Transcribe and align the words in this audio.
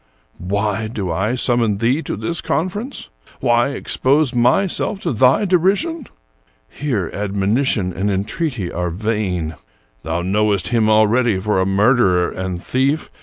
"Why 0.43 0.87
do 0.87 1.11
I 1.11 1.35
summon 1.35 1.77
thee 1.77 2.01
to 2.01 2.15
this 2.17 2.41
conference? 2.41 3.11
Why 3.39 3.69
ex 3.75 3.97
pose 3.97 4.33
myself 4.33 4.99
to 5.01 5.13
thy 5.13 5.45
derision? 5.45 6.07
Here 6.67 7.11
admonition 7.13 7.93
and 7.93 8.09
en 8.09 8.23
treaty 8.23 8.71
are 8.71 8.89
vain. 8.89 9.53
Thou 10.01 10.23
knowest 10.23 10.69
him 10.69 10.89
already 10.89 11.39
for 11.39 11.61
a 11.61 11.67
murderer 11.67 12.31
and 12.31 12.59
thief. 12.59 13.11